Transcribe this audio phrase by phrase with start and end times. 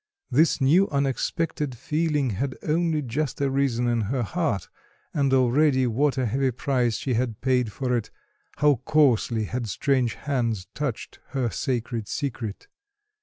[0.31, 4.67] This new unexpected feeling had only just arisen in her heart,
[5.13, 8.09] and already what a heavy price she had paid for it,
[8.55, 12.67] how coarsely had strange hands touched her sacred secret.